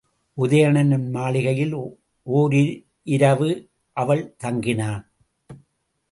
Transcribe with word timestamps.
உதயணன் 0.37 0.93
மாளிகையில் 1.09 1.75
ஒரிரவு 2.27 3.49
அவள் 3.97 4.23
தங்கினாள். 4.43 5.03